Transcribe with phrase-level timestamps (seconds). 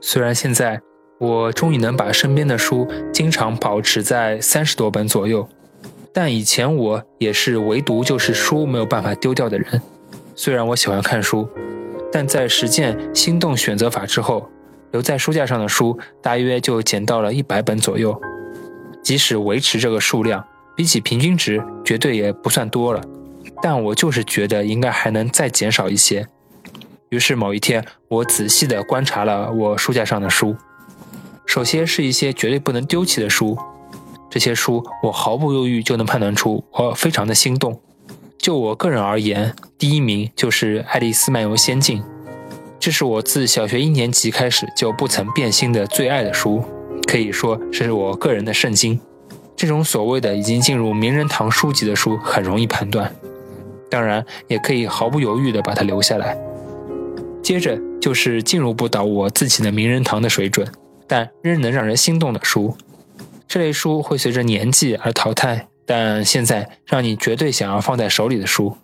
[0.00, 0.80] 虽然现在
[1.18, 5.48] 我终于能把身边的书经常保持在三十多本左右，
[6.12, 9.80] 但以前我也是唯独就是书没有办法丢掉的人。
[10.34, 11.48] 虽然我喜欢看书，
[12.12, 14.48] 但在实践心动选择法之后，
[14.92, 18.18] 留在书架上的书大约就减到了一百本左右。
[19.02, 20.44] 即使维持这个数量，
[20.76, 23.00] 比起平均值绝对也不算多了，
[23.62, 26.26] 但我就是觉得应该还能再减少一些。
[27.16, 30.54] 于是某一天，我仔细地观察了我书架上的书，
[31.46, 33.56] 首先是一些绝对不能丢弃的书，
[34.28, 37.80] 这些书我毫不犹豫就能判断出我非常的心动。
[38.36, 42.02] 就我个人而言，第一名就是《爱丽丝漫游仙境》，
[42.78, 46.62] 这是我自小学一年级开始就不曾变心的最爱的书，
[47.06, 49.00] 可以说是我个人的圣经。
[49.56, 53.10] 这种所谓的已经进入名人堂书籍的书很容易判断，
[53.88, 56.36] 当然也可以毫不犹豫地把它留下来。
[57.46, 60.66] 接着就是进入不到我自己的名人堂的水准，
[61.06, 62.76] 但仍能让人心动的书。
[63.46, 68.76] 这类书会随着年纪而淘汰，但现在让你绝对想要放在手里的书。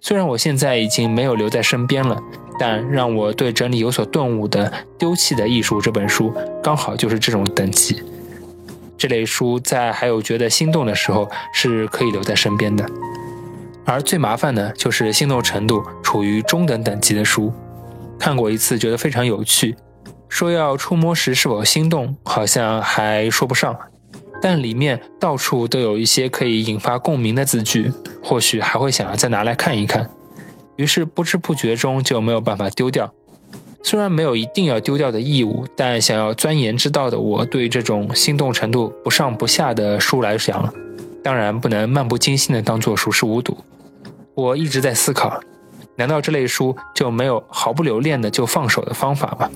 [0.00, 2.16] 虽然我现在已经没有留在身边了，
[2.60, 8.00] 但让我对整理有所顿悟的《丢弃的艺术》这本书，刚好就是这种等级。
[8.96, 12.88] 这类书在还有觉得心动的时候是可以留在身边的，
[13.84, 17.52] 而最麻烦的就是心动程度处于中等等级的书。
[18.20, 19.74] 看过一次，觉得非常有趣。
[20.28, 23.76] 说要触摸时是否心动，好像还说不上。
[24.42, 30.08] 但里面到处都有一些可以引发共鸣的字句，或许还会想要再拿来看一看。
[30.76, 33.12] 于是不知不觉中就没有办法丢掉。
[33.82, 40.72] 虽然没有一定要丢掉的义务，但想要钻研之道的我，对这种心动程度不上不下的书来讲，
[41.24, 43.56] 当然不能漫不经心的当做熟视无睹。
[44.34, 45.40] 我一直在思考。
[46.00, 49.50] 难道这类书就没有毫不留恋的就放手的方法吗？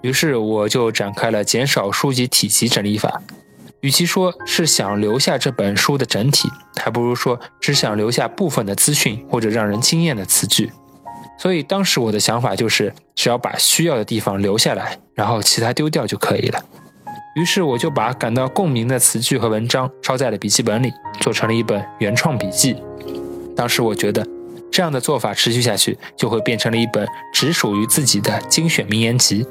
[0.00, 3.22] 于是我就展开了减少书籍体积整理法。
[3.80, 10.72] 与其说是想留下这本书的整体，还不如说只想留下部分的资讯或者让人惊艳的词句。
[11.38, 16.60] 所以当时我的想法就是，只要把需要的地方留下来，然后其他丢掉就可以了。
[17.36, 22.74] 于是我就把感到共鸣的词句和文章抄在了笔记本里，做成了一本原创笔记。
[23.54, 24.26] 当时我觉得。
[24.72, 29.46] 这样的做法持续下去，就会变成了一本只属于自己的精选名言集。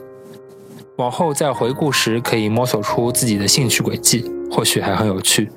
[0.97, 5.51] 往后在回顾时，可以摸索出自己的兴趣轨迹，或许还很有趣。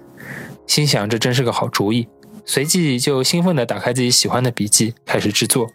[0.66, 2.06] 心想这真是个好主意，
[2.44, 5.66] 随即就兴奋地打开自己喜欢的笔记，开始制作。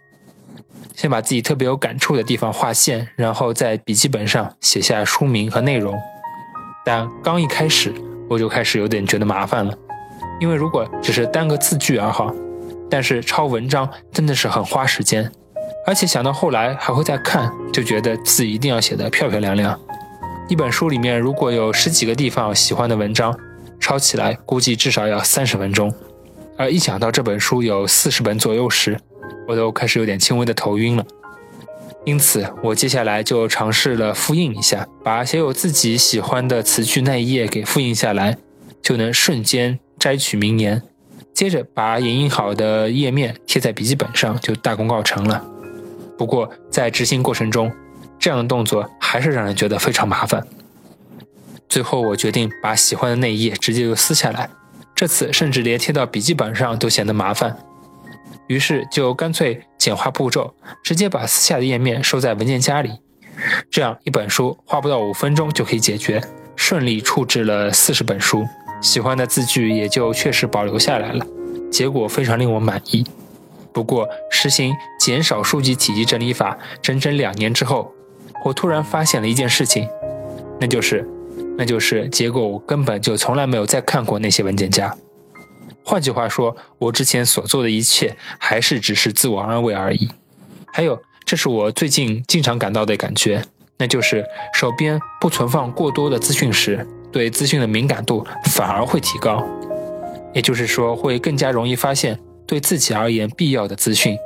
[0.95, 5.97] 先把自己特别有感触的地方划线，然后在笔记本上写下书名和内容。
[6.85, 7.93] 但刚一开始，
[8.29, 9.73] 我就开始有点觉得麻烦了，
[10.39, 12.31] 因为如果只是单个字句而好。
[12.89, 15.31] 但是抄文章真的是很花时间，
[15.85, 19.79] 而且想到后来还会再看，就觉得字一定要写得漂漂亮亮。
[20.47, 23.37] 一本书里面如果有十几个地方喜欢的文章，
[23.79, 25.93] 抄起来估计至少要三十分钟。
[26.57, 28.99] 而一想到这本书有四十本左右时，
[29.47, 31.05] 我都开始有点轻微的头晕了。
[32.05, 38.37] 因此，我接下来就尝试了复印一下，把写有自己喜欢的词句那一页给复印下来，
[38.81, 40.81] 就能瞬间摘取名言。
[41.39, 45.41] 接着把影印好的页面贴在笔记本上，就大功告成了。
[46.17, 47.71] 不过在执行过程中，
[48.19, 50.45] 这样的动作还是让人觉得非常麻烦。
[51.69, 54.49] 最后我决定把喜欢的那一页直接就撕下来，
[54.93, 57.57] 这次甚至连贴到笔记本上都显得麻烦。
[58.47, 62.99] 于是就干脆简化步骤，直接把撕下的页面收在文件夹里。
[63.71, 66.21] 这样一本书花不到五分钟就可以解决，
[66.57, 68.45] 顺利处置了四十本书。
[68.81, 71.25] 喜欢的字句也就确实保留下来了，
[71.71, 73.05] 结果非常令我满意。
[73.71, 77.93] 不过，实行减少书籍体积整理法整整两年之后，
[78.43, 79.87] 我突然发现了一件事情，
[80.59, 81.07] 那就是，
[81.57, 84.95] 那就是结果我根本就从来没有再看过那些文件夹。
[85.83, 90.09] 换句话说，我之前所做的一切还是只是自我安慰而已。
[90.73, 93.43] 还有，这是我最近经常感到的感觉，
[93.77, 96.85] 那就是手边不存放过多的资讯时。
[97.11, 99.43] 对资讯的敏感度反而会提高，
[100.33, 104.17] 也就是说，会更加容易发现对自己而言必要的资讯。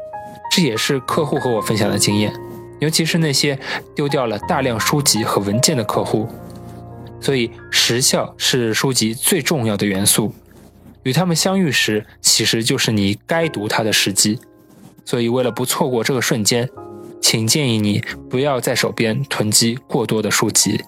[0.51, 2.33] 这也是客户和我分享的经验，
[2.79, 3.57] 尤其是那些
[3.95, 6.27] 丢掉了大量书籍和文件的客户。
[7.19, 10.33] 所以，时效是书籍最重要的元素。
[11.03, 14.39] 与他们相遇时，其实就是你该读它的时机。
[15.05, 16.69] 所以，为了不错过这个瞬间，
[17.21, 20.81] 请建议你不要在手边囤积过多的书籍。